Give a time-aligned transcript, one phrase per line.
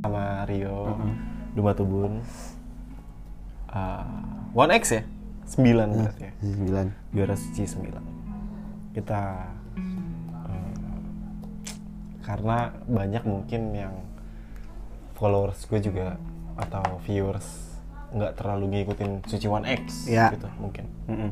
[0.00, 0.96] sama Rio
[1.52, 2.24] Duma Tubun
[3.68, 4.04] uh,
[4.52, 5.02] One X ya
[5.50, 5.60] 9
[5.92, 6.86] berarti ya Sembilan.
[7.10, 7.90] juara suci 9
[8.90, 9.22] kita
[10.46, 10.74] eh,
[12.20, 12.56] karena
[12.86, 13.94] banyak mungkin yang
[15.14, 16.16] followers gue juga
[16.56, 17.46] atau viewers
[18.10, 20.30] nggak terlalu ngikutin suci One X Ya.
[20.32, 21.30] gitu mungkin Mm-mm.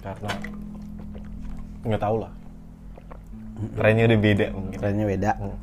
[0.00, 0.32] karena
[1.84, 2.32] nggak tahu lah
[3.74, 5.30] trennya udah beda mungkin Trennya beda.
[5.34, 5.58] Hmm.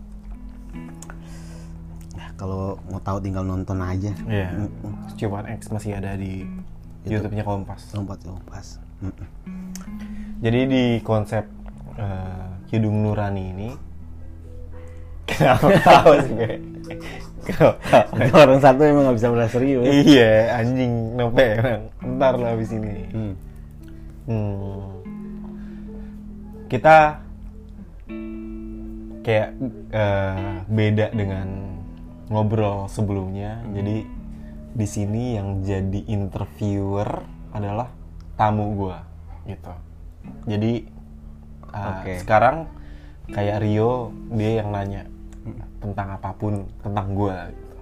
[2.36, 4.12] Kalau mau tahu tinggal nonton aja.
[4.28, 4.68] Iya.
[5.08, 6.44] Suci One X masih ada di
[7.06, 7.96] YouTube-nya Kompas.
[7.96, 8.80] Lompat lompas.
[9.00, 9.28] Mm-mm.
[10.40, 11.48] Jadi di konsep
[11.96, 13.70] eh, Kidung Nurani ini
[15.30, 16.54] kenapa tahu sih gue?
[18.32, 19.86] Orang satu emang nggak bisa belas serius.
[19.86, 21.82] iya anjing nope emang
[22.18, 23.34] ntar lah abis ini Hmm.
[24.26, 24.82] Hmm.
[26.66, 27.22] kita
[29.22, 29.50] kayak
[29.90, 31.75] eh, beda dengan
[32.30, 34.06] ngobrol sebelumnya jadi
[34.76, 37.24] di sini yang jadi interviewer
[37.56, 37.88] adalah
[38.36, 39.06] tamu gua
[39.48, 39.74] gitu
[40.50, 40.74] jadi
[41.72, 42.14] eh, Oke.
[42.20, 42.68] sekarang
[43.32, 45.04] kayak Rio dia yang nanya
[45.80, 47.76] tentang apa pun tentang gua gitu.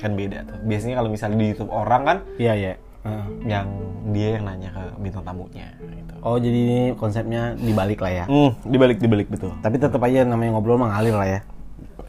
[0.00, 2.74] kan beda tuh biasanya kalau misalnya di YouTube orang kan Iya iya.
[3.00, 3.26] Heeh.
[3.48, 3.68] yang
[4.12, 6.14] dia yang nanya ke bintang tamunya gitu.
[6.20, 8.24] Oh jadi ini konsepnya dibalik lah ya.
[8.28, 9.56] Hmm, dibalik dibalik betul.
[9.64, 11.40] Tapi tetap aja namanya ngobrol mengalir lah ya.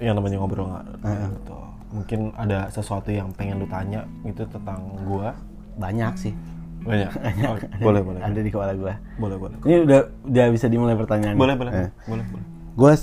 [0.01, 0.85] Yang namanya ngobrol nggak
[1.35, 1.61] betul.
[1.91, 5.35] Mungkin ada sesuatu yang pengen lu tanya gitu tentang gua.
[5.75, 6.33] Banyak sih.
[6.87, 7.11] Banyak.
[7.45, 8.21] Oh, boleh boleh.
[8.25, 8.97] Ada di kepala gua.
[9.21, 9.57] Boleh boleh.
[9.61, 11.35] Ini udah udah bisa dimulai pertanyaan.
[11.37, 11.71] Boleh boleh.
[11.75, 11.89] Eh.
[12.09, 12.45] Boleh boleh.
[12.73, 12.93] Gua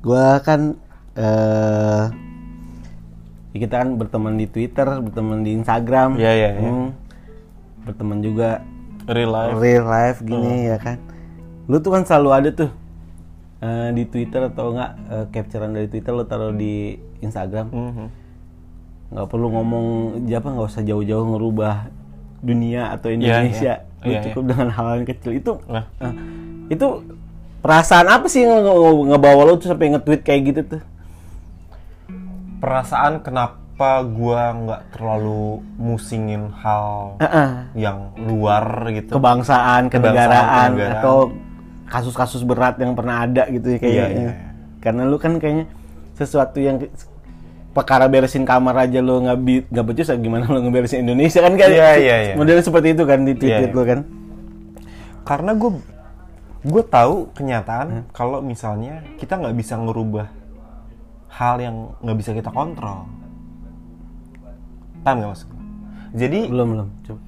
[0.00, 0.60] gua kan
[3.56, 6.20] ya kita kan berteman di Twitter, berteman di Instagram.
[6.20, 6.50] Iya, iya.
[6.60, 6.92] Hmm.
[7.88, 8.60] Berteman juga
[9.06, 9.54] Real life.
[9.62, 10.98] real life gini ya kan.
[11.70, 12.70] Lu tuh kan selalu ada tuh
[13.58, 17.66] eh, di Twitter atau enggak eh, capturean dari Twitter lu taruh di Instagram.
[17.68, 18.06] Mhm.
[19.06, 19.86] nggak perlu ngomong
[20.26, 21.86] apa nggak usah jauh-jauh ngerubah
[22.42, 24.02] dunia atau Indonesia iya.
[24.02, 26.14] Lu Iya, cukup dengan hal yang kecil itu Nah, eh,
[26.68, 26.86] itu
[27.58, 30.82] perasaan apa sih nge- nge- ngebawa lo tuh sampai nge-tweet kayak gitu tuh
[32.56, 33.62] perasaan kenapa
[34.02, 37.50] gua nggak terlalu musingin hal Heeh.
[37.78, 39.12] yang luar gitu.
[39.12, 40.74] kebangsaan kenegaraan.
[40.98, 41.30] atau
[41.86, 44.32] kasus-kasus berat yang pernah ada gitu ya kayaknya Iya, iya, iya.
[44.82, 45.66] karena lu kan kayaknya
[46.18, 46.82] sesuatu yang
[47.70, 51.68] perkara beresin kamar aja lo nggak nggak becus ya gimana lo ngeberesin Indonesia kan kan
[51.68, 52.34] Iya, iya, iya.
[52.34, 53.76] modelnya seperti itu kan di tweet Iya, iya.
[53.76, 54.00] lo kan
[55.26, 55.70] karena gue
[56.66, 60.26] gue tahu kenyataan kalau misalnya kita nggak bisa ngerubah
[61.30, 63.04] hal yang nggak bisa kita kontrol
[65.04, 65.60] paham nggak gue?
[66.16, 67.20] jadi belum belum coba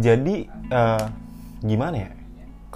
[0.00, 1.04] jadi eh,
[1.62, 2.10] gimana ya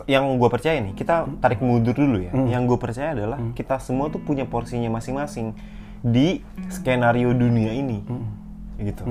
[0.06, 2.32] yang gue percaya nih kita tarik mundur dulu ya.
[2.32, 5.56] Yang gue percaya adalah kita semua tuh punya porsinya masing-masing
[6.04, 8.04] di skenario dunia ini.
[8.78, 9.02] Gitu.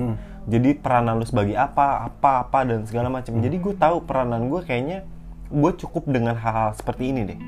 [0.48, 3.36] Jadi peranan lu sebagai apa apa apa dan segala macam.
[3.36, 5.04] Jadi gue tahu peranan gue kayaknya
[5.52, 7.38] gue cukup dengan hal-hal seperti ini deh.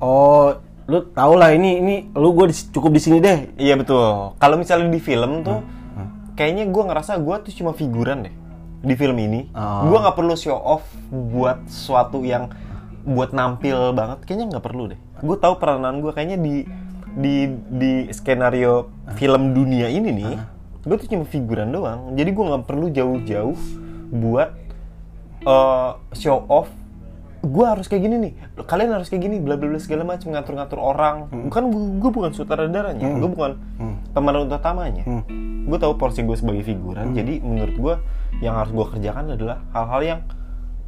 [0.00, 0.56] Oh,
[0.88, 3.52] lu tau lah ini ini lu gue cukup di sini deh.
[3.60, 4.32] iya betul.
[4.40, 5.60] Kalau misalnya di film tuh
[6.32, 8.34] kayaknya gue ngerasa gue tuh cuma figuran deh
[8.82, 9.86] di film ini Oh.
[9.86, 12.50] gue nggak perlu show off buat sesuatu yang
[13.02, 14.22] buat nampil banget.
[14.22, 14.98] Kayaknya nggak perlu deh.
[15.22, 16.66] Gue tahu peranan gue kayaknya di
[17.12, 17.34] di
[17.68, 20.34] di skenario film dunia ini nih
[20.82, 22.14] gue tuh cuma figuran doang.
[22.14, 23.58] Jadi gue nggak perlu jauh-jauh
[24.12, 24.50] buat
[25.42, 26.70] eh, show off.
[27.42, 28.32] Gue harus kayak gini nih.
[28.62, 31.26] Kalian harus kayak gini bla bla bla segala macam ngatur-ngatur orang.
[31.50, 31.62] Bukan
[31.98, 33.52] gue bukan sutradaranya gue bukan
[34.12, 35.04] pemeran utamanya.
[35.62, 37.94] Gue tahu porsi gue sebagai figuran jadi menurut gue
[38.44, 40.20] yang harus gue kerjakan adalah hal-hal yang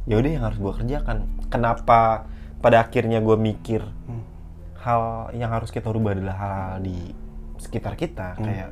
[0.05, 1.17] ya udah yang harus gue kerjakan.
[1.49, 2.29] Kenapa
[2.61, 3.81] pada akhirnya gue mikir
[4.85, 6.93] hal yang harus kita rubah adalah hal di
[7.57, 8.69] sekitar kita kayak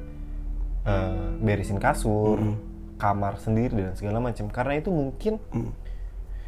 [0.86, 2.38] eh, beresin kasur
[3.02, 4.48] kamar sendiri dan segala macam.
[4.54, 5.42] Karena itu mungkin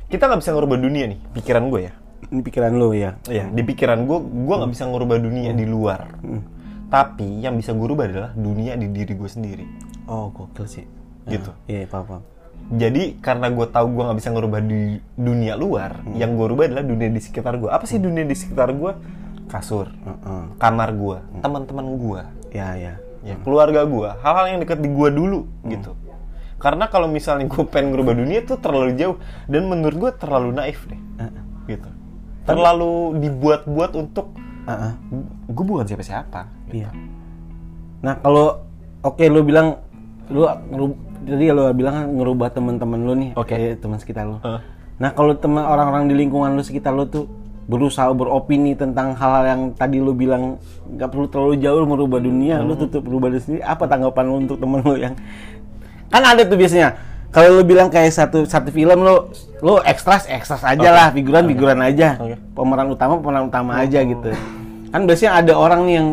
[0.06, 1.94] kita nggak bisa ngerubah dunia nih pikiran gue ya.
[2.26, 3.22] Ini pikiran lu ya.
[3.30, 6.02] ya di pikiran gue gue nggak bisa ngerubah dunia di luar
[6.96, 9.66] tapi yang bisa gue rubah adalah dunia di diri gue sendiri.
[10.08, 10.86] Oh, gokil sih.
[11.28, 11.52] gitu.
[11.68, 12.24] Iya, paham, paham.
[12.72, 14.82] jadi karena gue tahu gue nggak bisa ngerubah di
[15.14, 18.72] dunia luar yang gue rubah adalah dunia di sekitar gue apa sih dunia di sekitar
[18.74, 18.92] gue
[19.46, 19.92] kasur
[20.58, 22.22] kamar gue teman-teman gue
[22.56, 22.94] Ya, ya.
[23.22, 25.92] ya keluarga gue hal-hal yang dekat di gue dulu gitu.
[26.56, 30.80] Karena kalau misalnya gue pengen ngerubah dunia itu terlalu jauh dan menurut gue terlalu naif
[30.88, 31.02] deh
[31.68, 31.90] gitu.
[32.48, 34.32] Terlalu dibuat-buat untuk
[34.66, 34.92] Heeh.
[35.54, 36.42] gue bukan siapa-siapa
[36.74, 36.90] Iya.
[38.02, 38.66] Nah, kalau
[39.06, 39.78] oke lu bilang
[40.30, 40.46] lu
[41.26, 43.58] jadi lu bilang ngerubah teman-teman lu nih, Oke.
[43.58, 44.38] kayak teman sekitar lu.
[44.42, 44.62] Heeh.
[45.02, 47.26] Nah, kalau teman orang-orang di lingkungan lu sekitar lu tuh
[47.66, 52.78] berusaha beropini tentang hal yang tadi lu bilang nggak perlu terlalu jauh merubah dunia, lu
[52.78, 53.62] tutup berubah diri sendiri.
[53.66, 55.18] Apa tanggapan lu untuk temen lu yang
[56.14, 56.94] kan ada tuh biasanya
[57.36, 59.28] kalau lu bilang kayak satu satu film lu
[59.60, 62.40] lu ekstras ekstras aja lah, figuran figuran aja, Oke.
[62.56, 64.32] pemeran utama pemeran utama aja gitu.
[64.88, 66.08] Kan biasanya ada orang nih yang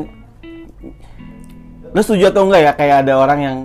[1.92, 3.56] lu setuju atau enggak ya kayak ada orang yang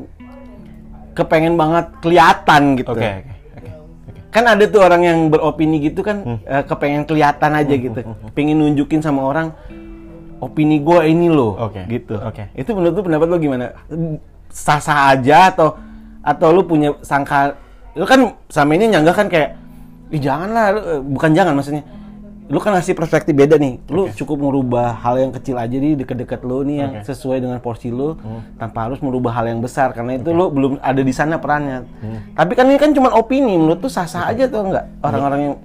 [1.17, 2.93] kepengen banget kelihatan gitu.
[2.93, 3.25] Oke.
[4.29, 6.39] Kan ada tuh orang yang beropini gitu kan Hmm.
[6.45, 7.99] eh, kepengen kelihatan aja gitu.
[8.37, 9.49] Pengen nunjukin sama orang
[10.37, 12.21] opini gue ini loh Oke, gitu.
[12.21, 12.53] oke.
[12.53, 13.73] Itu menurut lu pendapat lu gimana?
[14.53, 15.73] Sah-sah aja atau
[16.27, 17.55] atau lu punya sangka
[17.95, 19.55] lu kan sama ini nyanggah kan kayak
[20.07, 21.83] Ih, janganlah lu, eh, bukan jangan maksudnya
[22.47, 26.47] lu kan ngasih perspektif beda nih lu cukup merubah hal yang kecil aja di deket-deket
[26.47, 26.91] lu nih yang.
[26.99, 27.03] Hmm.
[27.03, 28.15] sesuai dengan porsi lu
[28.55, 32.35] tanpa harus merubah hal yang besar karena itu lu belum ada di sana perannya Hmm.
[32.35, 35.55] tapi kan ini kan cuma opini menurut tuh sah-sah aja tuh enggak orang-orang yang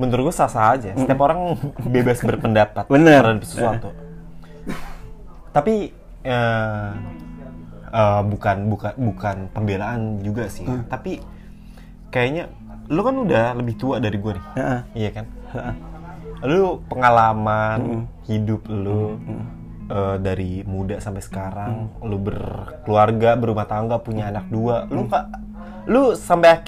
[0.00, 0.96] Menurut gue sah-sah aja.
[0.96, 1.60] Setiap orang
[1.92, 3.20] bebas berpendapat Bener.
[3.20, 3.92] terhadap sesuatu.
[5.52, 5.92] Tapi
[6.24, 6.88] eh,
[7.90, 10.66] eh, bukan bukan bukan pembelaan juga sih.
[10.66, 11.20] Tapi
[12.10, 12.50] kayaknya
[12.90, 14.44] lu kan udah lebih tua dari gue nih.
[14.58, 14.80] Heeh.
[14.98, 15.26] Iya kan?
[16.46, 19.18] Lu pengalaman hidup lu
[19.90, 25.26] eh, dari muda sampai sekarang, lu berkeluarga, berumah tangga, punya anak dua, lu kak,
[25.86, 26.62] lu sampai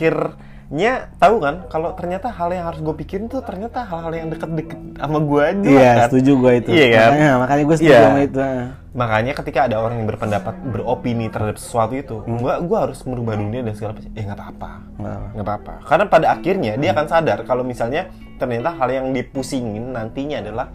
[0.72, 4.80] akhirnya tahu kan kalau ternyata hal yang harus gue pikirin tuh ternyata hal-hal yang deket-deket
[4.96, 6.06] sama gue aja iya kan?
[6.08, 7.10] setuju gue itu Iya kan?
[7.12, 8.00] makanya, makanya gue setuju Iya.
[8.02, 8.66] sama itu heeh.
[8.92, 12.36] Makanya ketika ada orang yang berpendapat, beropini terhadap sesuatu itu, Hmm.
[12.36, 14.12] gua gua harus merubah dunia dan segala macam.
[14.12, 15.28] Ya nggak apa-apa, Nggak apa.
[15.32, 15.72] nggak apa-apa.
[15.82, 16.80] Karena pada akhirnya Hmm.
[16.80, 18.02] dia akan sadar kalau misalnya
[18.36, 20.66] ternyata hal yang dipusingin nantinya adalah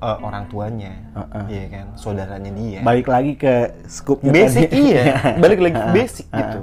[0.00, 1.44] eh, orang tuanya, Heeh.
[1.46, 2.80] iya kan, saudaranya dia.
[2.80, 3.54] balik lagi ke
[3.84, 4.80] skupnya Basic tadi.
[4.88, 5.02] iya,
[5.44, 6.60] balik lagi ke basic gitu.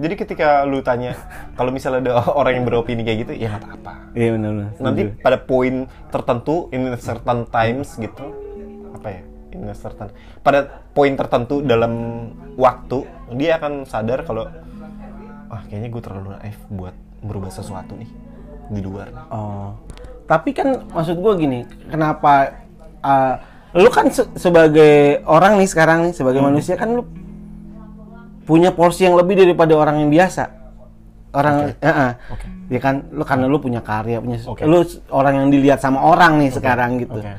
[0.00, 1.12] Jadi ketika lu tanya
[1.52, 3.92] kalau misalnya ada orang yang beropini kayak gitu, ya nggak apa-apa.
[4.12, 5.20] iya benar-benar Nanti setuju.
[5.20, 5.74] pada poin
[6.08, 8.24] tertentu in certain times gitu
[8.90, 9.20] apa ya
[9.50, 10.08] in certain
[10.40, 10.58] pada
[10.90, 11.92] poin tertentu dalam
[12.54, 14.48] waktu dia akan sadar kalau
[15.46, 18.10] wah kayaknya gue terlalu naif buat merubah sesuatu nih
[18.68, 19.74] di luar Oh,
[20.24, 22.62] tapi kan maksud gue gini, kenapa
[23.00, 23.34] uh,
[23.72, 24.94] lu kan se- sebagai
[25.24, 27.02] orang nih sekarang nih sebagai manusia kan lu
[28.50, 30.50] punya porsi yang lebih daripada orang yang biasa.
[31.30, 32.12] Orang, eh, eh.
[32.34, 32.46] Oke.
[32.74, 34.66] ya kan, lu karena lu punya karya, punya, Oke.
[34.66, 34.82] lu
[35.14, 37.22] orang yang dilihat sama orang nih sekarang gitu.
[37.22, 37.30] Oke.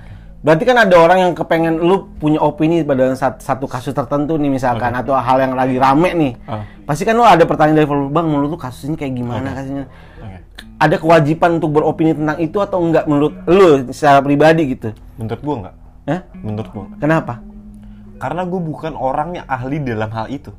[0.42, 4.50] Berarti kan ada orang yang kepengen lu punya opini pada sat- satu kasus tertentu nih
[4.50, 6.34] misalkan atau hal yang lagi rame nih.
[6.50, 6.64] Ah.
[6.88, 9.86] Pasti kan lu ada pertanyaan dari bang menurut lu kasus ini kayak gimana kasusnya?
[10.24, 10.38] Oke.
[10.82, 14.90] ada kewajiban untuk beropini tentang itu atau enggak menurut lu secara pribadi gitu?
[15.22, 15.76] menurut gue nggak
[16.10, 16.22] Hah?
[16.42, 16.90] menurut nggak.
[16.98, 17.34] Kenapa?
[18.22, 20.54] karena gue bukan orang yang ahli dalam hal itu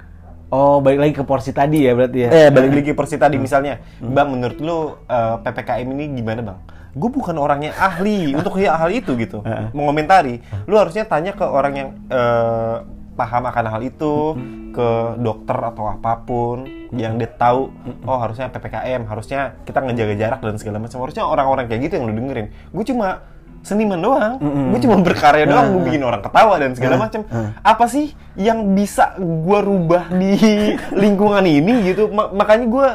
[0.52, 2.31] Oh, balik lagi ke porsi tadi ya berarti ya.
[2.31, 3.81] eh balik lagi ke porsi tadi misalnya.
[4.04, 6.58] Bang menurut lu eh, ppkm ini gimana bang?
[6.93, 8.31] Gue bukan orang yang ahli.
[8.38, 9.40] Untuk ya hal itu gitu.
[9.72, 10.44] Mengomentari.
[10.69, 12.76] Lu harusnya tanya ke orang yang eh,
[13.16, 14.37] paham akan hal itu
[14.76, 14.88] ke
[15.20, 16.64] dokter atau apa pun
[16.96, 17.69] yang dia tahu
[18.08, 21.00] oh harusnya ppkm harusnya kita ngejaga jarak dan segala macam.
[21.00, 22.52] Harusnya orang-orang kayak gitu yang lu dengerin.
[22.76, 23.25] Gue cuma
[23.62, 24.35] seniman doang.
[24.43, 27.23] Gue cuma berkarya doang gue bikin orang ketawa dan segala macam
[27.56, 30.35] apa sih yang bisa gue rubah di
[31.03, 32.11] lingkungan ini gitu?
[32.11, 32.87] Ma- makanya gue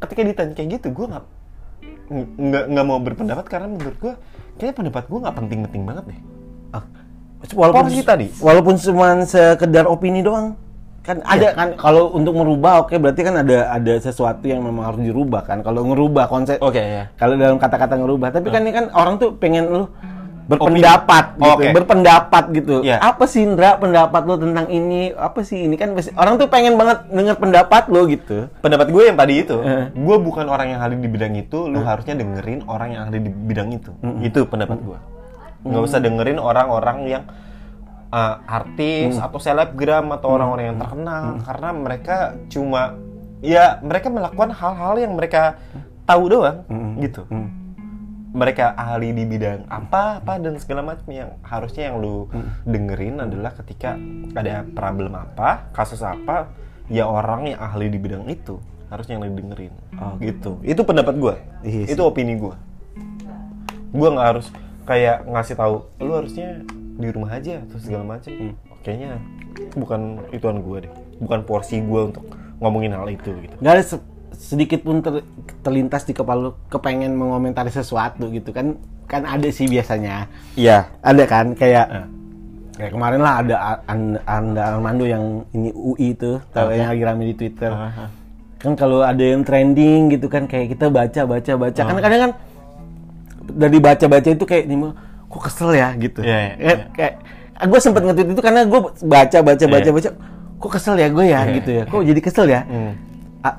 [0.00, 1.24] ketika ditanya kayak gitu gue nggak
[2.38, 4.12] nggak nggak mau berpendapat karena menurut gue
[4.56, 6.20] kayaknya pendapat gue nggak penting-penting banget deh.
[6.68, 6.84] Ah,
[7.54, 8.26] Walaupun Porsi tadi.
[8.38, 10.58] Walaupun cuma sekedar opini doang.
[11.08, 15.00] Kan ada kan kalau untuk merubah oke berarti kan ada ada sesuatu yang memang harus
[15.00, 15.64] dirubah kan.
[15.64, 19.32] Kalau ngerubah konsep oke ya kalau dalam kata-kata ngerubah, tapi kan ini kan orang tuh
[19.32, 19.88] pengen lu
[20.48, 21.76] berpendapat gitu, Oke.
[21.76, 22.74] berpendapat gitu.
[22.80, 22.96] Iya.
[23.04, 25.12] Apa sih Indra pendapat lu tentang ini?
[25.12, 28.48] Apa sih ini kan orang tuh pengen banget denger pendapat lu gitu.
[28.64, 29.92] pendapat gue yang tadi itu Eh.
[29.92, 33.28] gue bukan orang yang ahli di bidang itu lu harusnya dengerin orang yang ahli di
[33.28, 33.92] bidang itu
[34.24, 34.98] itu pendapat gue
[35.68, 37.22] nggak usah dengerin orang-orang yang
[38.12, 42.16] uh, artis atau selebgram atau orang-orang yang terkenal karena mereka
[42.48, 42.96] cuma
[43.44, 45.60] ya mereka melakukan hal-hal yang mereka
[46.08, 46.64] tahu doang
[46.98, 47.22] gitu.
[48.28, 52.28] Mereka ahli di bidang apa apa dan segala macam yang harusnya yang lu
[52.68, 53.96] dengerin adalah ketika
[54.36, 56.52] ada problem apa kasus apa
[56.92, 58.60] ya orang yang ahli di bidang itu
[58.92, 59.74] harusnya yang lu dengerin
[60.20, 60.60] gitu.
[60.60, 61.34] Itu pendapat gua.
[61.64, 61.96] Iya sih.
[61.96, 62.56] itu opini gua.
[63.92, 64.46] Gua nggak harus
[64.88, 66.64] kayak ngasih tahu lu harusnya
[66.98, 68.30] di rumah aja terus segala macam
[68.82, 69.22] kayaknya
[69.72, 72.26] bukan ituan gua deh bukan porsi gua untuk
[72.58, 73.54] ngomongin hal itu gitu.
[73.58, 75.22] Nggak ada se- sedikit pun ter-
[75.62, 78.74] terlintas di kepala lu kepengen mengomentari sesuatu gitu kan
[79.06, 80.26] kan ada sih biasanya.
[80.54, 80.90] Iya.
[81.00, 82.06] Ada kan kayak Eh.
[82.76, 83.54] kayak kemarin lah ada
[84.26, 87.70] Anda Armando yang ini UI itu tahu yang lagi rame di Twitter.
[87.70, 88.10] Ah, ah.
[88.58, 91.78] kan kalau ada yang trending gitu kan kayak kita baca baca baca.
[91.80, 92.32] Kan kadang kan
[93.48, 94.78] dari baca-baca itu kayak nih
[95.28, 96.20] kok kesel ya gitu.
[96.20, 96.86] Iya, iya, Kayak- iya.
[96.94, 97.14] kayak
[97.60, 99.92] gue sempet nge-tweet itu karena gue baca baca baca Iya.
[99.92, 100.10] baca
[100.58, 101.84] kok kesel ya gue ya Iya, gitu ya.
[101.84, 102.60] Kok jadi kesel ya?
[102.64, 102.92] Hmm.
[103.40, 103.54] Ah,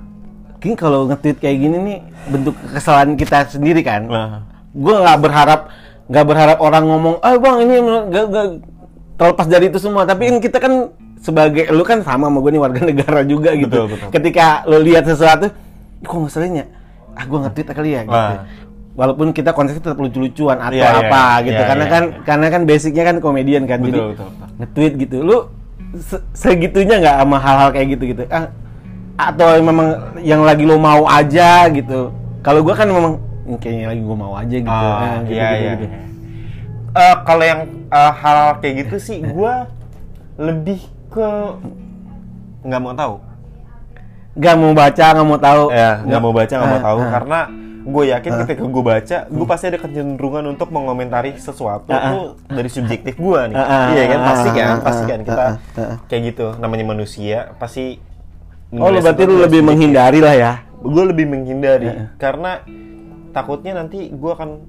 [0.57, 1.97] Kayaknya kalau nge-tweet kayak gini nih
[2.27, 4.01] bentuk kekesalan kita sendiri kan.
[4.03, 4.43] Nah.
[4.69, 5.61] Gue nggak berharap
[6.05, 8.47] nggak berharap orang ngomong, ah bang ini nggak nggak
[9.15, 10.03] terlepas dari itu semua.
[10.03, 10.73] Tapi kan kita kan
[11.19, 13.69] sebagai lu kan sama sama gue nih warga negara juga gitu.
[13.69, 14.09] Betul, betul.
[14.09, 15.47] Ketika lu lihat sesuatu,
[16.01, 16.65] kok ngeselin ya?
[17.13, 18.15] Ah gue nge-tweet kali ya gitu.
[18.15, 18.43] Wah.
[18.93, 21.55] Walaupun kita konteksnya tetap lucu-lucuan atau Iya, iya, apa gitu.
[21.55, 22.19] iya, karena iya, kan iya.
[22.25, 23.79] karena kan basicnya kan komedian kan.
[23.79, 24.47] Betul, Jadi betul, betul.
[24.59, 25.17] nge-tweet gitu.
[25.21, 25.37] Lu
[25.97, 28.21] se- segitunya nggak sama hal-hal kayak gitu gitu.
[28.27, 28.51] Ah,
[29.15, 29.87] atau memang
[30.19, 32.11] yang lagi lo mau aja gitu.
[32.39, 34.67] Kalau gua kan memang "Hmm, kayaknya lagi gua mau aja gitu.
[34.67, 35.71] Ah, Nah, gitu, iya, gitu, iya.
[35.75, 35.85] gitu.
[36.89, 39.53] Eh, kalau yang eh, hal kayak gitu sih, gue
[40.35, 41.29] lebih ke
[42.61, 43.15] nggak mau tahu.
[44.35, 45.63] Nggak mau baca, nggak mau tahu.
[45.69, 46.99] Ya, nggak mau baca, nggak mau Ah, tahu.
[46.99, 47.09] ah.
[47.09, 47.39] Karena
[47.79, 53.15] gue yakin ketika gue baca, gue pasti ada kecenderungan untuk mengomentari sesuatu tuh dari subjektif
[53.15, 53.55] gue nih.
[53.55, 55.43] Ah, iya kan, pasti kan, pasti kan kita
[55.79, 55.95] ah.
[56.11, 56.45] kayak gitu.
[56.59, 57.97] Namanya manusia, pasti.
[58.69, 60.53] Oh, lu berarti lu lebih menghindari menghindari lah ya.
[60.79, 62.07] gue lebih menghindari Heeh.
[62.15, 62.63] karena
[63.35, 64.63] takutnya nanti gue akan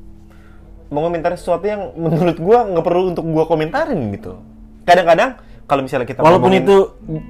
[0.90, 4.40] mengomentari sesuatu yang menurut gue nggak perlu untuk gue komentarin gitu.
[4.88, 5.38] Kadang-kadang
[5.70, 6.76] kalau misalnya kita Walaupun ngomongin- itu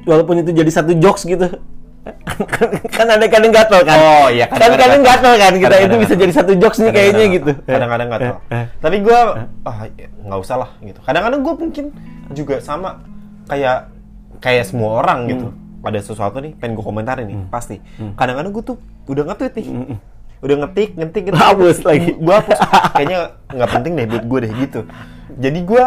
[0.08, 1.60] walaupun itu jadi satu jokes gitu.
[2.96, 3.96] Kan ada kadang gatel kan.
[4.00, 6.22] Oh, iya, Kan kadang-kadang kadang gatel kan kita itu bisa gatel.
[6.24, 7.50] jadi satu jokes nih kayaknya gitu.
[7.68, 8.22] Kadang-kadang tahu.
[8.24, 8.64] Eh, eh.
[8.80, 9.20] Tapi gue
[9.68, 11.00] ah ya, nggak usah lah gitu.
[11.04, 11.84] Kadang-kadang gue mungkin
[12.32, 13.04] juga sama
[13.46, 13.92] kayak
[14.40, 15.46] kayak semua orang gitu.
[15.80, 17.76] Ada sesuatu nih pengen gue komentarin nih pasti.
[18.16, 19.66] Kadang-kadang gue tuh udah nge-tweet nih.
[20.40, 21.36] Udah ngetik, ngetik, ngetik.
[21.36, 22.16] Hapus lagi.
[22.16, 22.58] Gue hapus.
[22.96, 23.18] Kayaknya
[23.52, 24.80] nggak penting deh buat gue deh gitu.
[25.36, 25.84] Jadi gue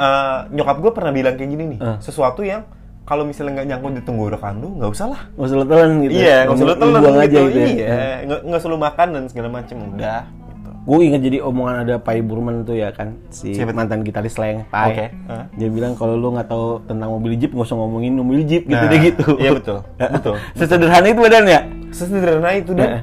[0.00, 1.78] eh, nyokap gue pernah bilang kayak gini nih.
[1.84, 1.96] Eh.
[2.00, 2.64] Sesuatu yang
[3.10, 5.20] kalau misalnya nggak nyangkut di tenggorokan lu nggak usah lah.
[5.34, 6.12] Nggak usah lu telan gitu.
[6.14, 7.26] Iya, nggak usah lu telan buang gitu.
[7.26, 7.58] aja gitu.
[7.58, 7.66] ya.
[7.66, 10.20] Iya, nggak nggak usah lu makan dan segala macam udah.
[10.30, 10.70] Gitu.
[10.80, 14.62] Gue inget jadi omongan ada Pai Burman tuh ya kan si Siapa mantan gitaris Slang
[14.70, 14.94] Pai.
[14.94, 15.06] Oke.
[15.26, 15.44] Hah?
[15.52, 18.78] Dia bilang kalau lu nggak tahu tentang mobil Jeep nggak usah ngomongin mobil Jeep gitu
[18.78, 19.26] Nah, deh gitu.
[19.42, 19.78] iya, betul.
[19.98, 20.34] Betul.
[20.58, 21.60] Sesederhana itu badan ya.
[21.90, 23.02] Sesederhana itu dan Heeh.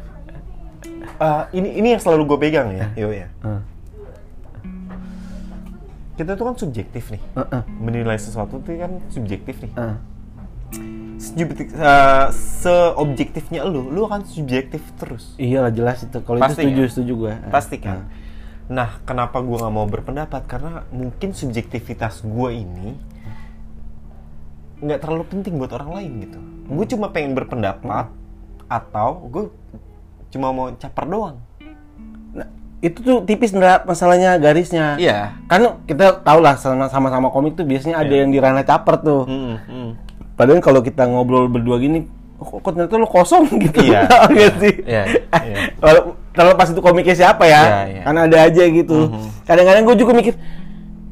[1.19, 3.27] eh, ini ini yang selalu gue pegang ya, yo ya.
[3.43, 3.61] Heeh.
[6.17, 7.21] Kita tuh kan subjektif nih.
[7.37, 7.61] Heeh.
[7.77, 9.71] Menilai sesuatu tuh kan subjektif nih.
[9.77, 9.97] Heeh.
[11.17, 15.37] Subjektif, eh, seobjektifnya lu, lu akan subjektif terus.
[15.37, 16.17] Iyalah jelas itu.
[16.25, 16.89] Kalau itu setuju kan?
[16.89, 17.33] setuju gue.
[17.53, 18.09] Pasti kan.
[18.67, 20.41] Nah, kenapa gue nggak mau berpendapat?
[20.49, 22.97] Karena mungkin subjektivitas gue ini
[24.77, 26.39] nggak terlalu penting buat orang lain gitu.
[26.69, 28.09] Gue cuma pengen berpendapat
[28.67, 29.49] atau gue
[30.33, 31.37] cuma mau caper doang.
[32.35, 34.95] Nah, itu tuh tipis nggak masalahnya garisnya.
[34.95, 35.33] Iya.
[35.45, 38.21] Kan kita tahu lah sama- sama-sama komik tuh biasanya ada Iya.
[38.21, 39.21] yang di ranah caper tuh.
[39.23, 39.89] Hmm, hmm.
[40.33, 42.05] Padahal kalau kita ngobrol berdua gini,
[42.37, 43.81] kok kok ternyata lu kosong gitu.
[43.81, 44.05] Iya.
[44.05, 44.73] Tau nggak sih?
[44.83, 45.03] Iya,
[45.41, 45.57] iya.
[45.81, 48.01] Kalau terlepas itu komiknya siapa ya, Iya, iya.
[48.05, 49.09] kan ada aja gitu.
[49.09, 49.25] Mhm.
[49.43, 50.33] Kadang-kadang gue juga mikir,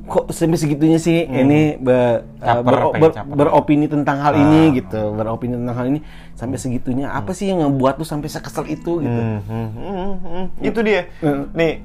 [0.05, 2.61] kok sampai segitunya sih ini be- Hmm.
[2.61, 4.39] Caper, ber- ber- beropini tentang hal Ah.
[4.39, 5.99] ini gitu, beropini tentang hal ini
[6.31, 7.09] sampai segitunya.
[7.09, 9.09] Apa sih yang ngebuat lu sampai sekesel itu gitu?
[9.17, 10.45] Hmm, hmm, hmm, hmm.
[10.61, 11.09] Itu dia.
[11.19, 11.49] Hmm.
[11.51, 11.81] Nih,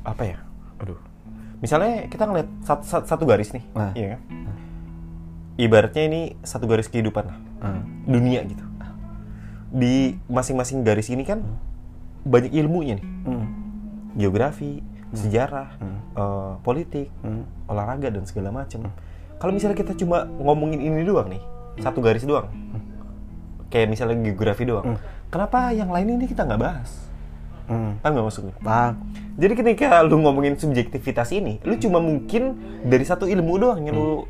[0.00, 0.38] apa ya?
[0.78, 0.96] Aduh.
[1.60, 3.92] Misalnya kita ngeliat satu, satu, satu garis nih, Ah.
[3.92, 4.20] iya kan?
[5.54, 7.78] Ibaratnya ini satu garis kehidupan lah, Ah.
[8.04, 8.64] dunia gitu.
[9.70, 11.42] Di masing-masing garis ini kan
[12.22, 13.46] banyak ilmunya nih, Hmm.
[14.14, 14.80] geografi,
[15.14, 15.78] sejarah,
[16.14, 17.46] eh, politik, Hmm.
[17.70, 18.90] olahraga dan segala macam.
[19.38, 21.42] Kalau misalnya kita cuma ngomongin ini doang nih,
[21.80, 22.50] satu garis doang,
[23.70, 26.90] kayak misalnya geografi doang, kenapa yang lain ini kita nggak bahas?
[27.64, 27.96] Hmm.
[28.04, 28.54] Paham nggak maksudnya?
[28.60, 28.94] Paham.
[29.34, 32.54] Jadi ketika lu ngomongin subjektivitas ini, lu cuma mungkin
[32.84, 34.28] dari satu ilmu doang yang lu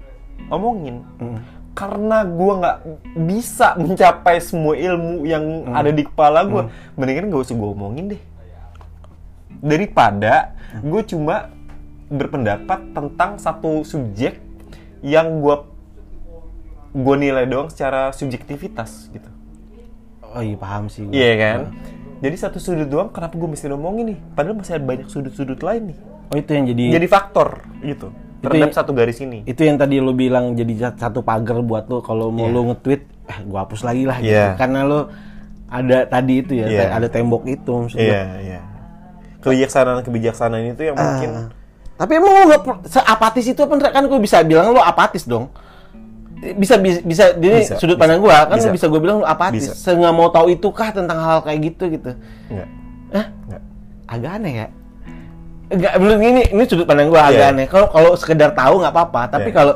[0.48, 1.02] omongin.
[1.20, 1.42] Hmm.
[1.74, 2.76] Karena gua nggak
[3.26, 8.22] bisa mencapai semua ilmu yang ada di kepala gua, mendingan gak usah gua omongin deh.
[9.64, 11.48] Daripada gue cuma
[12.06, 14.36] berpendapat tentang satu subjek
[15.00, 15.64] yang gua
[16.92, 19.26] gue nilai doang secara subjektivitas gitu.
[20.26, 21.02] Oh iya paham sih.
[21.02, 21.12] gua.
[21.12, 21.58] Iya kan?
[22.20, 24.18] Jadi satu sudut doang kenapa gue mesti ngomongin nih?
[24.32, 25.98] Padahal masih ada banyak sudut-sudut lain nih.
[26.26, 27.48] Oh itu yang jadi Jadi faktor
[27.80, 28.08] gitu.
[28.40, 29.40] Terhadap satu garis ini.
[29.42, 32.52] itu yang tadi lu bilang jadi sat- satu pagar buat lu kalau mau Iya.
[32.52, 34.52] lu nge-tweet eh gua hapus lagi lah gitu Iya.
[34.54, 35.08] karena lu
[35.66, 36.78] ada tadi itu ya Iya.
[36.78, 38.04] te- ada tembok itu maksudnya.
[38.38, 38.60] Iya,
[39.46, 39.66] iya.
[39.66, 41.46] Kebijaksanaan-kebijaksanaan itu yang mungkin Ah.
[41.94, 45.52] tapi emang nggak per- seapatis itu apa kan gua bisa bilang lu apatis dong
[46.54, 48.68] bisa bisa, bisa ini Bisa, sudut pandang gua kan Bisa.
[48.68, 49.90] bisa, gua bilang lu apatis Bisa.
[49.90, 52.10] nggak mau tahu itu kah tentang hal kayak gitu gitu
[52.48, 52.68] enggak.
[53.10, 53.26] Hah?
[53.46, 53.62] Enggak.
[54.06, 54.66] agak aneh ya
[55.66, 57.52] enggak belum ini ini sudut pandang gua agak Iya.
[57.52, 59.56] aneh kalau kalau sekedar tahu nggak apa-apa tapi Iya.
[59.56, 59.74] kalau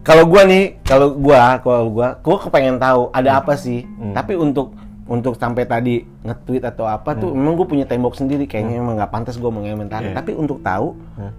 [0.00, 4.14] kalau gua nih kalau gua kalau gua gua kepengen tahu ada apa sih Hmm.
[4.14, 4.72] tapi untuk
[5.08, 9.08] untuk sampai tadi nge-tweet atau apa tuh memang gue punya tembok sendiri kayaknya emang nggak
[9.08, 10.14] pantas gue mengomentari Iya.
[10.14, 10.92] tapi untuk tahu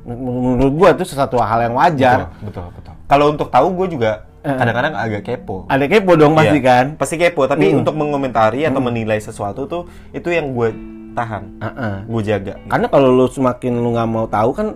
[0.03, 2.93] menurut gue itu sesuatu hal yang wajar Betul, betul.
[3.05, 5.65] Kalau untuk tahu gue juga kadang-kadang agak kepo.
[5.65, 9.83] ada kepo dong pasti Iya, kan Pasti kepo, tapi untuk mengomentari atau menilai sesuatu tuh
[10.09, 10.69] itu yang gue
[11.11, 11.95] tahan, Heeh.
[12.05, 12.53] gue jaga.
[12.65, 14.67] karena kalau lu semakin lu nggak mau tahu kan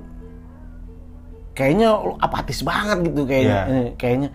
[1.54, 3.78] kayaknya lu apatis banget gitu kayaknya Iya.
[3.80, 4.30] Eh, kayaknya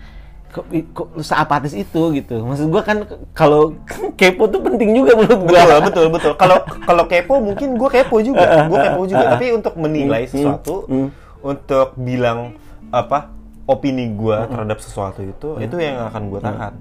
[0.49, 0.65] kok,
[0.97, 2.41] kok seapatis itu gitu.
[2.43, 3.05] Maksud gua kan
[3.37, 3.77] kalau
[4.21, 5.61] kepo tuh penting juga menurut gua.
[5.61, 6.33] Betul, betul, betul.
[6.37, 9.25] Kalau kalau kepo mungkin gue kepo juga, gue kepo juga.
[9.37, 10.89] Tapi untuk menilai sesuatu,
[11.41, 12.57] untuk bilang
[12.89, 13.29] apa
[13.69, 16.75] opini gue terhadap sesuatu itu, itu yang akan gue tahan.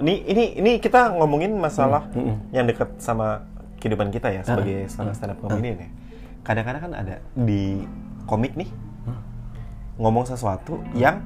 [0.00, 2.08] Ini ini ini kita ngomongin masalah
[2.50, 3.44] yang dekat sama
[3.80, 5.88] kehidupan kita ya sebagai seorang stand up comedian ya.
[6.40, 7.84] Kadang-kadang kan ada di
[8.24, 8.72] komik nih
[10.00, 11.20] ngomong sesuatu yang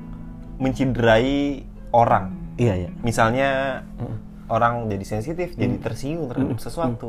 [0.58, 1.62] menciderai
[1.94, 3.80] orang iya iya misalnya
[4.44, 7.08] orang jadi sensitif, jadi tersinggung terhadap sesuatu.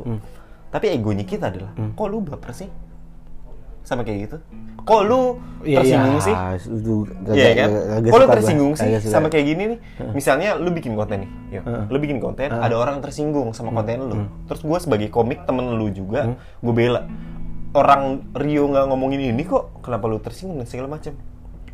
[0.72, 2.68] Tapi egonya kita adalah, kok lu baper sih?
[3.84, 4.36] Sama kayak gitu.
[4.82, 6.34] Kok lu tersinggung sih?
[7.36, 7.68] Iya kan?
[8.08, 9.78] Kok lu tersinggung sih sama kayak gini nih?
[10.16, 11.64] Misalnya lu bikin konten nih, yuk.
[11.92, 14.16] lu bikin konten, ada orang tersinggung sama konten lu.
[14.48, 17.04] Terus gue sebagai komik temen lu juga, gue bela.
[17.76, 21.12] Orang Rio nggak ngomongin ini kok, kenapa lu tersinggung dan segala macam?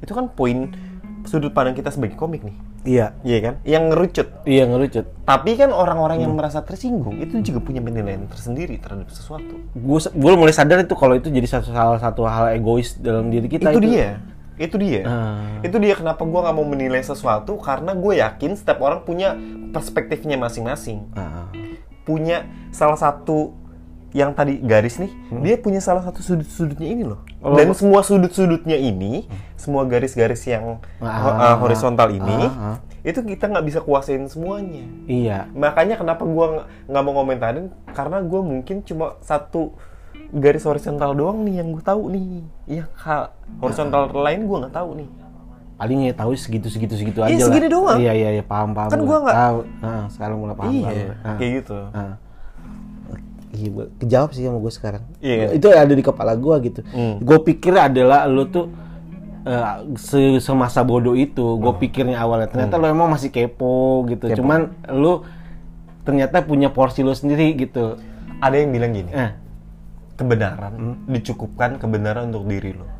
[0.02, 0.74] Itu kan poin
[1.22, 2.56] sudut pandang kita sebagai komik nih.
[2.82, 3.54] iya Iya kan?
[3.62, 4.28] Yang ngerucut.
[4.42, 9.54] iya ngerucut Tapi kan orang-orang yang merasa tersinggung itu juga punya penilaian tersendiri terhadap sesuatu.
[9.68, 13.46] gue gue mulai sadar itu kalau itu jadi satu salah satu hal egois dalam diri
[13.46, 14.18] kita itu, dia,
[14.58, 15.62] itu dia, Ah.
[15.62, 19.38] itu dia kenapa gua nggak mau menilai sesuatu karena gue yakin setiap orang punya
[19.70, 21.48] perspektifnya masing-masing, Ah.
[22.02, 23.54] punya salah satu
[24.12, 25.08] yang tadi garis nih,
[25.40, 27.24] dia punya salah satu sudut-sudutnya ini loh.
[27.38, 27.52] Oh.
[27.52, 31.50] Dan semua sudut-sudutnya ini, semua garis-garis yang Ah.
[31.50, 32.76] uh, horizontal ini, Ah, ah.
[33.02, 34.84] itu kita nggak bisa kuasain semuanya.
[35.04, 39.74] iya makanya kenapa gua nggak- mau komentarin karena gua mungkin cuma satu
[40.30, 44.90] garis horizontal doang nih yang gue tahu nih yang hal horizontal lain gua nggak tahu
[44.94, 45.08] nih
[45.74, 47.72] paling ya tahu segitu segitu segitu Iya, aja segini lah.
[47.72, 47.98] doang.
[47.98, 51.10] iya iya iya paham paham Kan gua nggak- tahu nah, sekarang mulai paham iya paham.
[51.24, 51.36] Ah.
[51.36, 52.14] kayak gitu Ah.
[53.52, 55.02] Iya, gua- kejawab sih sama gue sekarang.
[55.18, 55.48] Iya, kan?
[55.54, 56.80] Itu ada di kepala gue gitu.
[56.86, 57.16] Hmm.
[57.18, 58.72] Gue pikir adalah lo tuh
[59.96, 61.58] se- semasa bodoh itu.
[61.58, 64.26] Gue pikirnya awalnya ternyata lo emang masih kepo gitu.
[64.26, 64.38] Kepo.
[64.38, 65.26] Cuman lo
[66.02, 67.98] ternyata punya porsi lo sendiri gitu.
[68.40, 69.30] ada yang bilang gini Eh,
[70.12, 70.96] kebenaran Hmm.
[71.06, 72.90] dicukupkan kebenaran untuk diri lo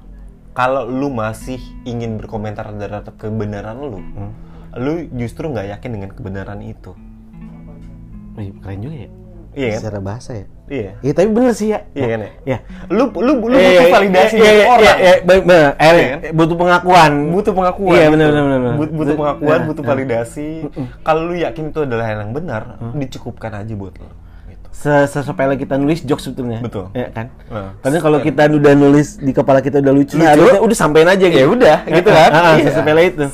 [0.53, 4.31] kalau lu masih ingin berkomentar terhadap kebenaran lu Hmm.
[4.77, 6.95] lu justru nggak yakin dengan kebenaran itu
[8.33, 9.11] wih, keren juga ya.
[9.55, 10.47] Iya kan Secara bahasa ya.
[10.67, 11.81] iya Iya tapi bener sih ya.
[11.93, 12.59] iya kan ya Ya.
[12.88, 15.71] lu lu lu butuh validasi iya, dari iya, orang Iya, iya, bener, bener.
[15.75, 16.19] Eh, Iya kan?
[16.33, 17.12] butuh pengakuan.
[17.29, 18.75] butuh pengakuan Iya, benar, benar, benar.
[18.75, 19.91] But- butuh pengakuan Nah, butuh nah.
[19.91, 20.49] validasi
[21.01, 22.62] kalau lu yakin itu adalah yang benar
[22.95, 24.09] dicukupkan aja buat lo
[24.49, 24.67] gitu.
[24.71, 26.59] Se- Sesepele kita nulis jokes sebetulnya.
[26.59, 26.88] Betul.
[26.93, 27.29] Ya kan?
[27.47, 30.25] Nah, Karena kalau kita udah nulis di kepala kita udah lucu, Lucu.
[30.25, 31.37] harusnya udah sampein aja gitu.
[31.37, 32.65] ya udah gitu kan Ah, ah, Iya.
[32.67, 33.25] Sesepele itu.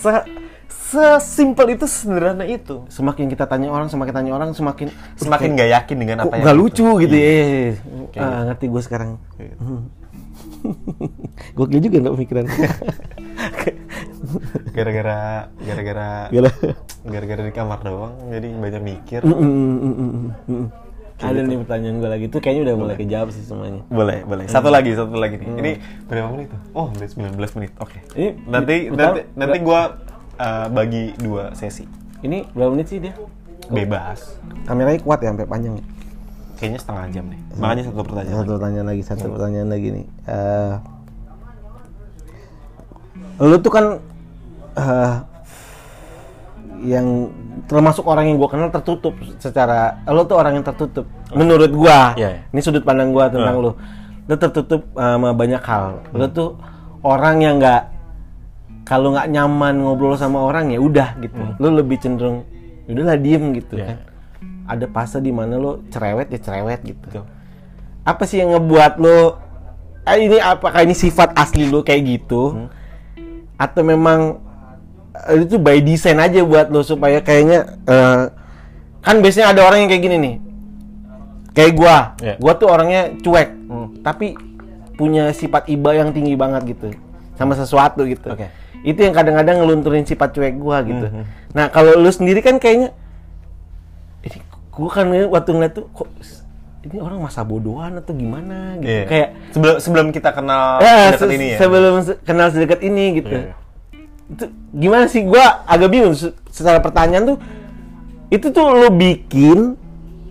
[0.88, 2.88] Se- sesimpel itu sederhana itu.
[2.88, 4.88] Semakin kita tanya orang, semakin tanya orang, semakin
[5.20, 7.28] semakin nggak yakin dengan apa yang nggak lucu gitu Iya.
[7.28, 7.72] ya.
[8.08, 9.10] Kayak Ah, ngerti gue sekarang.
[9.36, 9.56] Gitu.
[11.60, 12.44] Gokil juga nggak pemikiran.
[14.76, 16.10] gara-gara gara-gara
[17.04, 17.42] gara-gara.
[17.44, 19.20] di kamar doang jadi banyak mikir.
[19.24, 20.66] Mm, mm, mm, mm, mm.
[21.18, 23.82] Ada nih pertanyaan gue lagi tuh kayaknya udah mulai kejawab sih semuanya.
[23.90, 24.46] boleh boleh.
[24.46, 25.48] Satu lagi satu lagi nih.
[25.50, 25.72] Ini
[26.06, 26.60] berapa menit tuh?
[26.72, 27.72] Oh udah 19 menit.
[27.82, 27.98] Oke.
[28.14, 29.98] Ini nanti nanti nanti gua
[30.38, 31.84] uh, bagi dua sesi
[32.18, 33.14] Ini berapa menit sih dia?
[33.68, 35.74] bebas Kameranya kuat ya sampai panjang.
[35.74, 35.84] ya?
[36.54, 40.06] kayaknya setengah jam nih makanya satu pertanyaan Satu pertanyaan lagi, satu pertanyaan lagi nih.
[40.26, 40.72] Eh,
[43.38, 43.84] lu tuh kan
[44.74, 45.12] eh,
[46.82, 47.30] yang
[47.66, 52.14] termasuk orang yang gua kenal tertutup secara lu tuh orang yang tertutup menurut gua.
[52.14, 52.42] Iya, iya.
[52.48, 53.62] Ini sudut pandang gua tentang Ah.
[53.62, 53.72] lu.
[54.26, 56.02] Lu tertutup sama banyak hal.
[56.10, 56.58] Lu tuh
[57.02, 57.82] orang yang nggak
[58.88, 61.36] kalau nggak nyaman ngobrol sama orang ya udah gitu.
[61.60, 62.48] Lu lebih cenderung
[62.88, 63.86] udahlah diem gitu Iya.
[63.86, 63.98] kan.
[64.66, 67.24] Ada fase di mana lu cerewet ya cerewet gitu Betul.
[68.02, 69.36] apa sih yang ngebuat lo
[70.02, 72.68] ah, ini apakah ini sifat asli lo kayak gitu
[73.54, 74.40] atau memang
[75.24, 78.22] eh, itu by design aja buat lo supaya kayaknya eh,
[78.98, 80.34] kan biasanya ada orang yang kayak gini nih
[81.52, 82.34] kayak gua Iya.
[82.36, 83.88] gua tuh orangnya cuek Hmm.
[84.00, 84.32] tapi
[84.94, 86.92] punya sifat iba yang tinggi banget gitu
[87.34, 88.48] sama sesuatu gitu Oke.
[88.80, 91.22] Itu yang kadang-kadang ngelunturin sifat cuek gua gitu Mhm.
[91.50, 92.94] nah kalau lu sendiri kan kayaknya
[94.20, 94.38] ini
[94.70, 96.08] gua kan waktu ngeliat tuh kok
[96.80, 99.04] ini orang masa bodohan atau gimana gitu Iya.
[99.04, 103.34] kayak sebelum sebelum kita kenal ya, se- ini ya sebelum se- kenal sedekat ini gitu
[103.34, 103.52] Iya.
[104.28, 107.38] itu gimana sih gua agak bingung Se- secara pertanyaan tuh
[108.28, 109.74] itu tuh lo bikin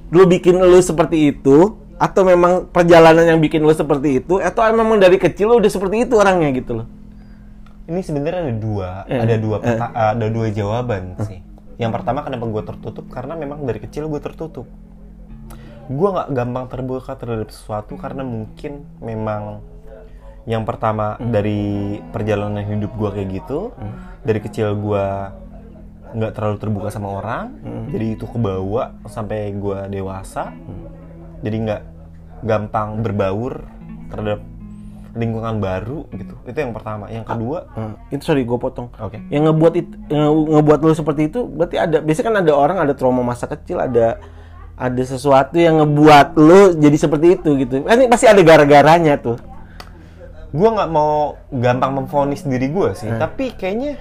[0.07, 4.95] lu bikin lu seperti itu atau memang perjalanan yang bikin lu seperti itu atau memang
[4.95, 6.88] dari kecil lu udah seperti itu orangnya gitu loh
[7.88, 9.63] Ini sebenarnya ada dua, Eh, ada dua, eh.
[9.63, 11.39] peta- ada dua jawaban sih.
[11.78, 13.06] Yang pertama kenapa gue tertutup?
[13.08, 14.67] Karena memang dari kecil gue tertutup.
[15.88, 19.63] Gue nggak gampang terbuka terhadap sesuatu karena mungkin memang
[20.43, 23.71] yang pertama dari perjalanan hidup gue kayak gitu.
[24.21, 25.06] Dari kecil gue
[26.08, 27.52] nggak terlalu terbuka sama orang,
[27.88, 30.52] jadi itu kebawa sampai gue dewasa.
[31.39, 31.82] Jadi nggak
[32.43, 33.63] gampang berbaur
[34.08, 34.39] terhadap
[35.17, 36.38] lingkungan baru gitu.
[36.43, 37.10] Itu yang pertama.
[37.10, 38.93] Yang kedua, Nah, itu sorry gue potong.
[38.95, 39.17] Oke.
[39.27, 42.93] yang ngebuat itu nge- ngebuat lu seperti itu berarti ada biasanya kan ada orang ada
[42.93, 44.21] trauma masa kecil ada
[44.77, 47.82] ada sesuatu yang ngebuat lu jadi seperti itu gitu.
[47.82, 49.41] Kan ini pasti ada gara-garanya tuh.
[50.49, 53.97] Gue nggak mau gampang memvonis diri gue sih tapi kayaknya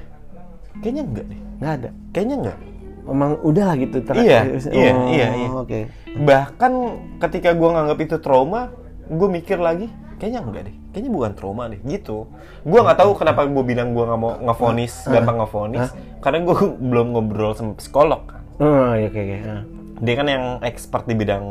[0.78, 1.40] kayaknya enggak deh.
[1.56, 1.90] Nggak ada.
[2.12, 2.58] Kayaknya enggak
[3.06, 5.48] memang udah lah gitu ter- Iya, oh, iya, iya, iya.
[5.48, 5.80] oke.
[6.18, 6.72] Bahkan
[7.20, 8.74] ketika gue nganggap itu trauma
[9.06, 12.24] gue mikir lagi kayaknya enggak deh kayaknya bukan trauma deh gitu.
[12.64, 15.92] Gue nggak tahu kenapa gue bilang gue nggak mau ngevonis gampang ngevonis
[16.24, 16.56] karena gue
[16.88, 18.24] belum ngobrol sama psikolog.
[18.24, 19.62] Kan oh iya, oke oke Nah.
[19.96, 21.44] dia kan yang expert di bidang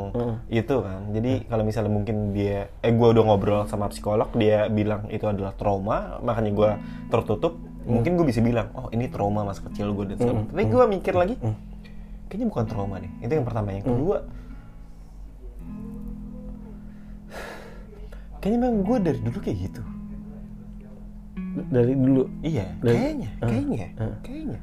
[0.50, 1.14] itu kan.
[1.14, 5.54] Jadi kalau misalnya mungkin dia eh gue udah ngobrol sama psikolog dia bilang itu adalah
[5.54, 6.70] trauma makanya gue
[7.10, 10.38] tertutup mungkin gue bisa bilang oh ini trauma masa kecil gue dan macam.
[10.50, 11.36] tapi gue mikir lagi
[12.26, 13.10] kayaknya bukan trauma deh.
[13.22, 13.70] Itu yang pertama.
[13.70, 14.18] Yang kedua
[18.46, 19.82] kayaknya memang gue dari dulu kayak gitu.
[21.66, 22.24] Dari dulu?
[22.40, 23.88] Iya Dari- kayaknya kayaknya
[24.22, 24.60] kayaknya.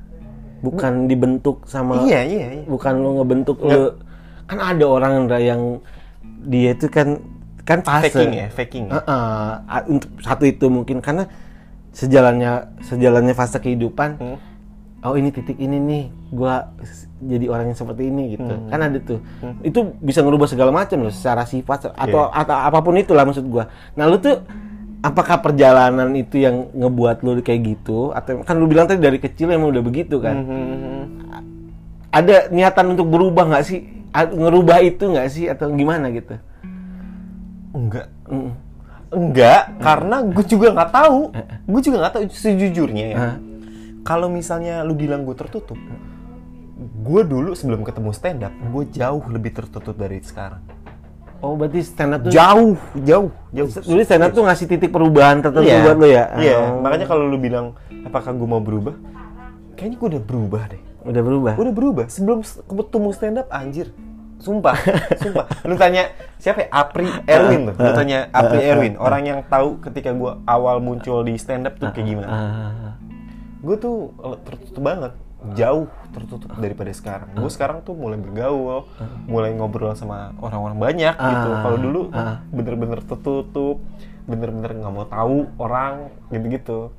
[0.62, 2.64] Bukan dibentuk sama iya iya iya.
[2.64, 3.99] bukan lu ngebentuk lu.
[4.47, 5.83] Kan ada orang yang
[6.47, 7.18] dia itu kan
[7.66, 8.14] kan fase.
[8.14, 8.92] Faking ya faking ya.
[8.95, 9.27] Heeh,
[9.66, 11.03] a- untuk satu itu mungkin.
[11.03, 11.27] Karena
[11.90, 14.38] sejalannya sejalannya fase kehidupan Hmm.
[15.03, 18.47] Oh ini titik ini nih gua s- jadi orang yang seperti ini gitu.
[18.47, 18.67] Hmm.
[18.67, 19.19] kan ada tuh.
[19.61, 22.38] Itu bisa ngerubah segala macam loh secara sifat atau Iya.
[22.38, 23.67] atau apa pun itulah maksud gua.
[23.93, 24.38] Nah lu tuh
[25.01, 28.11] apakah perjalanan itu yang ngebuat lu kayak gitu?
[28.11, 30.37] Atau kan lu bilang tadi dari kecil emang udah begitu kan.
[30.37, 31.03] Mhm.
[32.12, 33.81] ada niatan untuk berubah nggak sih?
[34.12, 35.49] Ngerubah itu nggak sih?
[35.49, 36.37] Atau gimana gitu?
[37.73, 38.07] Enggak.
[38.29, 38.53] Mm.
[39.12, 41.19] Enggak, karena gue juga nggak tahu.
[41.67, 43.17] Gue juga nggak tahu sejujurnya ya.
[44.03, 45.79] Kalau misalnya lu bilang gue tertutup,
[46.99, 50.62] gue dulu sebelum ketemu stand up, gue jauh lebih tertutup dari sekarang.
[51.38, 53.67] oh berarti stand up tuh Jauh, jauh, jauh.
[53.67, 56.25] Dulu stand up tuh ngasih titik perubahan tertentu Iya, buat lo ya?
[56.37, 58.95] Iya, Oh, makanya kalau lu bilang apakah gue mau berubah,
[59.75, 60.83] kayaknya gue udah berubah deh.
[61.03, 61.53] udah berubah.
[61.59, 62.05] Udah berubah.
[62.07, 63.91] Sebelum ketemu stand up, anjir.
[64.38, 64.75] Sumpah,
[65.23, 65.47] sumpah.
[65.62, 66.69] Lu tanya siapa ya?
[66.71, 67.75] Apri Erwin tuh.
[67.77, 71.91] Lu tanya Apri Erwin, orang yang tahu ketika gue awal muncul di stand up tuh
[71.91, 72.31] kayak gimana.
[73.62, 73.96] Ah, gue tuh
[74.42, 75.12] tertutup banget.
[75.55, 77.31] Jauh tertutup daripada sekarang.
[77.35, 78.87] Gue sekarang tuh mulai bergaul
[79.27, 81.48] mulai ngobrol sama orang-orang banyak gitu.
[81.48, 81.62] Ah.
[81.62, 82.42] kalau dulu Ah.
[82.48, 83.79] bener-bener tertutup
[84.22, 86.94] bener-bener nggak mau tahu orang gitu-gitu.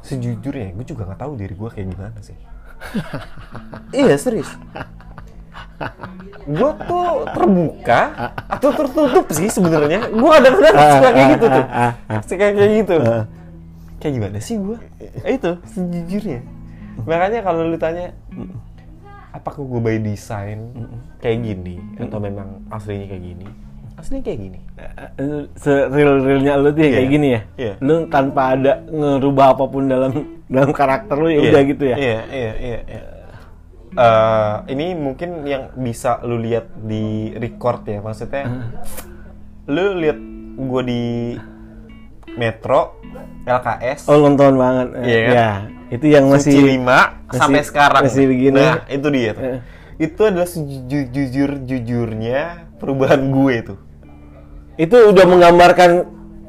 [0.00, 2.36] Sejujurnya gue juga nggak tahu diri gue kayak gimana sih.
[3.96, 4.50] Iya serius.
[6.44, 8.00] Gue tuh terbuka
[8.46, 10.12] atau tertutup sih sebenarnya?
[10.12, 11.64] Gue kadang-kadang suka kayak gitu tuh.
[12.20, 12.96] suka kayak gitu
[14.04, 14.76] kayak gimana sih gue
[15.24, 16.40] itu sejujurnya
[17.02, 18.12] makanya kalau lu tanya
[19.32, 20.68] apakah gue by design
[21.18, 23.46] kayak gini atau memang aslinya kayak gini
[23.96, 24.60] aslinya kayak gini
[25.16, 27.08] Lu Seril-realnya lu tuh ya kayak Iya.
[27.08, 27.40] gini ya?
[27.56, 27.74] Iya.
[27.80, 30.12] Lu tanpa ada ngerubah apa pun dalam
[30.44, 31.96] dalam karakter lu ya Iya, udah gitu ya?
[31.96, 32.78] Iya, iya, iya.
[33.94, 38.44] Eh, ini mungkin yang bisa lu lihat di record ya, maksudnya
[39.64, 40.18] lu lihat
[40.58, 41.02] gue di
[42.34, 42.98] Metro,
[43.44, 44.86] LKS, Oh nonton banget.
[44.98, 45.30] Iya kan?
[45.30, 45.50] Ya,
[45.90, 48.02] itu yang Suci masih 5 masih- sampai sekarang.
[48.02, 48.56] masih begini.
[48.56, 49.42] Nah, itu dia tuh.
[49.44, 49.60] Eh.
[50.00, 52.40] Itu adalah sejujur-jujurnya
[52.76, 53.74] perubahan gue itu.
[54.74, 55.90] itu udah menggambarkan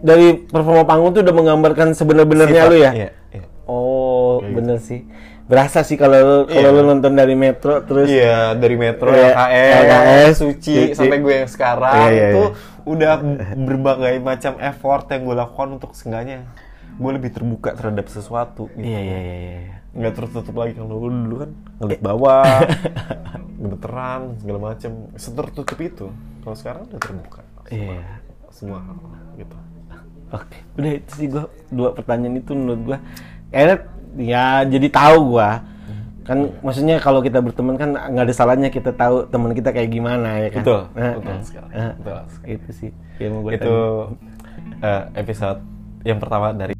[0.02, 2.92] dari performa panggung tuh udah menggambarkan sebenar-benarnya lu ya?
[2.92, 3.44] Iya, iya.
[3.66, 5.06] Oh, Kayak bener sih.
[5.46, 6.76] Berasa sih kalau lu kalau Iya.
[6.76, 10.96] lu nonton dari Metro terus Iya, dari Metro, Iya, LKS, LKS, Suci, Suci.
[10.96, 12.58] sampai gue yang sekarang Iya, iya, itu iya.
[12.84, 13.14] udah
[13.56, 16.50] berbagai macam effort yang gue lakukan untuk seenggaknya
[16.96, 18.72] gue lebih terbuka terhadap sesuatu.
[18.74, 18.88] Gitu.
[18.88, 19.76] Iya iya iya iya.
[19.96, 22.46] Nggak tertutup lagi kalau dulu dulu kan ngeliat bawah,
[23.62, 24.92] gemeteran segala macam.
[25.16, 26.08] Setertutup itu.
[26.44, 27.42] Kalau sekarang udah terbuka.
[27.72, 28.00] Iya.
[28.52, 28.96] Semua hal
[29.36, 29.58] gitu.
[30.34, 32.98] Oke, udah itu sih gua dua pertanyaan itu menurut gua
[33.54, 33.76] kayaknya
[34.16, 35.62] ya jadi tahu gua
[36.26, 40.42] kan maksudnya kalau kita berteman kan nggak ada salahnya kita tahu teman kita kayak gimana
[40.42, 42.50] ya kan Betul, Nah, betul nah, sekali, nah, betul sekali.
[42.58, 43.76] itu sih yang gua itu
[44.82, 45.60] eh, episode
[46.06, 46.78] yang pertama dari